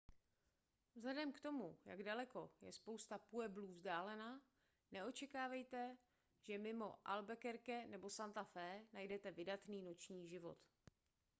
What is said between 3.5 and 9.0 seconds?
vzdálena neočekávejte že mimo albuquerque nebo santa fe